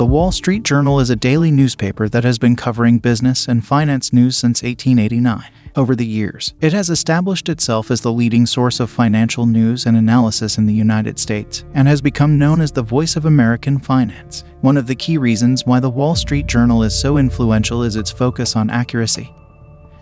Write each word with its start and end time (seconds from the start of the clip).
The 0.00 0.06
Wall 0.06 0.32
Street 0.32 0.62
Journal 0.62 0.98
is 0.98 1.10
a 1.10 1.14
daily 1.14 1.50
newspaper 1.50 2.08
that 2.08 2.24
has 2.24 2.38
been 2.38 2.56
covering 2.56 3.00
business 3.00 3.46
and 3.46 3.62
finance 3.62 4.14
news 4.14 4.34
since 4.34 4.62
1889. 4.62 5.44
Over 5.76 5.94
the 5.94 6.06
years, 6.06 6.54
it 6.62 6.72
has 6.72 6.88
established 6.88 7.50
itself 7.50 7.90
as 7.90 8.00
the 8.00 8.10
leading 8.10 8.46
source 8.46 8.80
of 8.80 8.88
financial 8.88 9.44
news 9.44 9.84
and 9.84 9.98
analysis 9.98 10.56
in 10.56 10.64
the 10.64 10.72
United 10.72 11.18
States 11.18 11.64
and 11.74 11.86
has 11.86 12.00
become 12.00 12.38
known 12.38 12.62
as 12.62 12.72
the 12.72 12.80
voice 12.80 13.14
of 13.14 13.26
American 13.26 13.78
finance. 13.78 14.42
One 14.62 14.78
of 14.78 14.86
the 14.86 14.94
key 14.94 15.18
reasons 15.18 15.66
why 15.66 15.80
the 15.80 15.90
Wall 15.90 16.14
Street 16.14 16.46
Journal 16.46 16.82
is 16.82 16.98
so 16.98 17.18
influential 17.18 17.82
is 17.82 17.96
its 17.96 18.10
focus 18.10 18.56
on 18.56 18.70
accuracy 18.70 19.30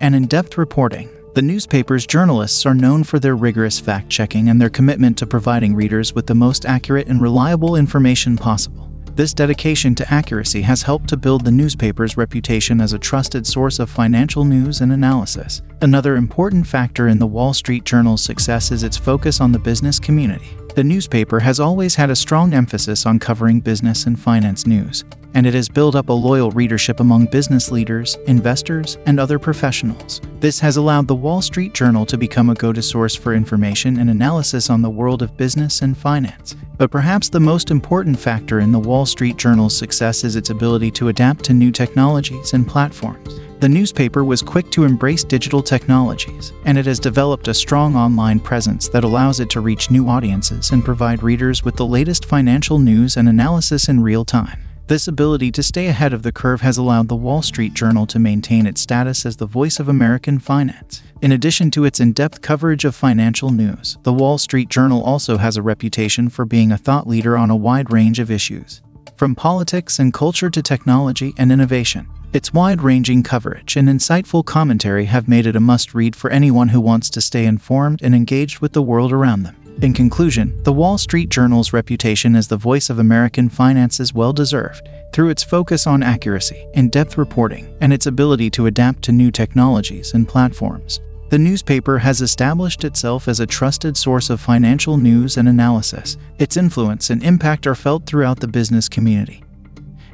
and 0.00 0.14
in 0.14 0.26
depth 0.26 0.56
reporting. 0.56 1.10
The 1.34 1.42
newspaper's 1.42 2.06
journalists 2.06 2.64
are 2.64 2.74
known 2.74 3.04
for 3.04 3.18
their 3.18 3.36
rigorous 3.36 3.78
fact 3.78 4.08
checking 4.08 4.48
and 4.48 4.58
their 4.58 4.70
commitment 4.70 5.18
to 5.18 5.26
providing 5.26 5.74
readers 5.74 6.14
with 6.14 6.28
the 6.28 6.34
most 6.34 6.64
accurate 6.64 7.08
and 7.08 7.20
reliable 7.20 7.76
information 7.76 8.38
possible. 8.38 8.91
This 9.14 9.34
dedication 9.34 9.94
to 9.96 10.10
accuracy 10.10 10.62
has 10.62 10.80
helped 10.80 11.10
to 11.10 11.18
build 11.18 11.44
the 11.44 11.50
newspaper's 11.50 12.16
reputation 12.16 12.80
as 12.80 12.94
a 12.94 12.98
trusted 12.98 13.46
source 13.46 13.78
of 13.78 13.90
financial 13.90 14.42
news 14.46 14.80
and 14.80 14.90
analysis. 14.90 15.60
Another 15.82 16.16
important 16.16 16.66
factor 16.66 17.08
in 17.08 17.18
the 17.18 17.26
Wall 17.26 17.52
Street 17.52 17.84
Journal's 17.84 18.24
success 18.24 18.72
is 18.72 18.82
its 18.82 18.96
focus 18.96 19.38
on 19.42 19.52
the 19.52 19.58
business 19.58 19.98
community. 19.98 20.56
The 20.74 20.84
newspaper 20.84 21.40
has 21.40 21.60
always 21.60 21.94
had 21.94 22.08
a 22.08 22.16
strong 22.16 22.54
emphasis 22.54 23.04
on 23.04 23.18
covering 23.18 23.60
business 23.60 24.06
and 24.06 24.18
finance 24.18 24.66
news, 24.66 25.04
and 25.34 25.46
it 25.46 25.52
has 25.52 25.68
built 25.68 25.94
up 25.94 26.08
a 26.08 26.14
loyal 26.14 26.50
readership 26.50 27.00
among 27.00 27.26
business 27.26 27.70
leaders, 27.70 28.16
investors, 28.26 28.96
and 29.04 29.20
other 29.20 29.38
professionals. 29.38 30.22
This 30.40 30.58
has 30.60 30.78
allowed 30.78 31.06
the 31.06 31.14
Wall 31.14 31.42
Street 31.42 31.74
Journal 31.74 32.06
to 32.06 32.16
become 32.16 32.48
a 32.48 32.54
go 32.54 32.72
to 32.72 32.80
source 32.80 33.14
for 33.14 33.34
information 33.34 33.98
and 33.98 34.08
analysis 34.08 34.70
on 34.70 34.80
the 34.80 34.88
world 34.88 35.20
of 35.20 35.36
business 35.36 35.82
and 35.82 35.98
finance. 35.98 36.56
But 36.82 36.90
perhaps 36.90 37.28
the 37.28 37.38
most 37.38 37.70
important 37.70 38.18
factor 38.18 38.58
in 38.58 38.72
the 38.72 38.78
Wall 38.80 39.06
Street 39.06 39.36
Journal's 39.36 39.76
success 39.76 40.24
is 40.24 40.34
its 40.34 40.50
ability 40.50 40.90
to 40.90 41.10
adapt 41.10 41.44
to 41.44 41.52
new 41.52 41.70
technologies 41.70 42.54
and 42.54 42.66
platforms. 42.66 43.38
The 43.60 43.68
newspaper 43.68 44.24
was 44.24 44.42
quick 44.42 44.68
to 44.72 44.82
embrace 44.82 45.22
digital 45.22 45.62
technologies, 45.62 46.52
and 46.64 46.76
it 46.76 46.86
has 46.86 46.98
developed 46.98 47.46
a 47.46 47.54
strong 47.54 47.94
online 47.94 48.40
presence 48.40 48.88
that 48.88 49.04
allows 49.04 49.38
it 49.38 49.48
to 49.50 49.60
reach 49.60 49.92
new 49.92 50.08
audiences 50.08 50.72
and 50.72 50.84
provide 50.84 51.22
readers 51.22 51.62
with 51.62 51.76
the 51.76 51.86
latest 51.86 52.24
financial 52.24 52.80
news 52.80 53.16
and 53.16 53.28
analysis 53.28 53.88
in 53.88 54.00
real 54.00 54.24
time. 54.24 54.61
This 54.88 55.06
ability 55.06 55.52
to 55.52 55.62
stay 55.62 55.86
ahead 55.86 56.12
of 56.12 56.24
the 56.24 56.32
curve 56.32 56.60
has 56.62 56.76
allowed 56.76 57.08
the 57.08 57.16
Wall 57.16 57.40
Street 57.40 57.72
Journal 57.72 58.04
to 58.06 58.18
maintain 58.18 58.66
its 58.66 58.80
status 58.80 59.24
as 59.24 59.36
the 59.36 59.46
voice 59.46 59.78
of 59.78 59.88
American 59.88 60.40
finance. 60.40 61.02
In 61.22 61.30
addition 61.30 61.70
to 61.70 61.84
its 61.84 62.00
in 62.00 62.12
depth 62.12 62.42
coverage 62.42 62.84
of 62.84 62.96
financial 62.96 63.50
news, 63.50 63.96
the 64.02 64.12
Wall 64.12 64.38
Street 64.38 64.68
Journal 64.68 65.02
also 65.02 65.38
has 65.38 65.56
a 65.56 65.62
reputation 65.62 66.28
for 66.28 66.44
being 66.44 66.72
a 66.72 66.78
thought 66.78 67.06
leader 67.06 67.38
on 67.38 67.48
a 67.48 67.56
wide 67.56 67.92
range 67.92 68.18
of 68.18 68.30
issues, 68.30 68.82
from 69.16 69.36
politics 69.36 70.00
and 70.00 70.12
culture 70.12 70.50
to 70.50 70.60
technology 70.60 71.32
and 71.38 71.52
innovation. 71.52 72.08
Its 72.32 72.52
wide 72.52 72.82
ranging 72.82 73.22
coverage 73.22 73.76
and 73.76 73.88
insightful 73.88 74.44
commentary 74.44 75.04
have 75.04 75.28
made 75.28 75.46
it 75.46 75.54
a 75.54 75.60
must 75.60 75.94
read 75.94 76.16
for 76.16 76.28
anyone 76.30 76.70
who 76.70 76.80
wants 76.80 77.08
to 77.10 77.20
stay 77.20 77.44
informed 77.44 78.02
and 78.02 78.16
engaged 78.16 78.58
with 78.58 78.72
the 78.72 78.82
world 78.82 79.12
around 79.12 79.44
them. 79.44 79.54
In 79.80 79.92
conclusion, 79.92 80.62
the 80.62 80.72
Wall 80.72 80.98
Street 80.98 81.28
Journal's 81.28 81.72
reputation 81.72 82.36
as 82.36 82.46
the 82.46 82.56
voice 82.56 82.90
of 82.90 82.98
American 82.98 83.48
finance 83.48 83.98
is 83.98 84.14
well 84.14 84.32
deserved. 84.32 84.88
Through 85.12 85.30
its 85.30 85.42
focus 85.42 85.86
on 85.86 86.02
accuracy, 86.02 86.66
in 86.74 86.88
depth 86.88 87.18
reporting, 87.18 87.74
and 87.80 87.92
its 87.92 88.06
ability 88.06 88.50
to 88.50 88.66
adapt 88.66 89.02
to 89.04 89.12
new 89.12 89.30
technologies 89.30 90.14
and 90.14 90.28
platforms, 90.28 91.00
the 91.30 91.38
newspaper 91.38 91.98
has 91.98 92.20
established 92.20 92.84
itself 92.84 93.26
as 93.26 93.40
a 93.40 93.46
trusted 93.46 93.96
source 93.96 94.30
of 94.30 94.40
financial 94.40 94.98
news 94.98 95.36
and 95.36 95.48
analysis. 95.48 96.16
Its 96.38 96.56
influence 96.56 97.10
and 97.10 97.22
impact 97.22 97.66
are 97.66 97.74
felt 97.74 98.06
throughout 98.06 98.40
the 98.40 98.48
business 98.48 98.88
community 98.88 99.42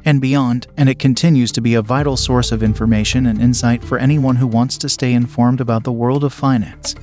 and 0.05 0.21
beyond, 0.21 0.67
and 0.77 0.89
it 0.89 0.99
continues 0.99 1.51
to 1.51 1.61
be 1.61 1.75
a 1.75 1.81
vital 1.81 2.17
source 2.17 2.51
of 2.51 2.63
information 2.63 3.27
and 3.27 3.41
insight 3.41 3.83
for 3.83 3.97
anyone 3.97 4.35
who 4.35 4.47
wants 4.47 4.77
to 4.77 4.89
stay 4.89 5.13
informed 5.13 5.61
about 5.61 5.83
the 5.83 5.91
world 5.91 6.23
of 6.23 6.33
finance. 6.33 6.95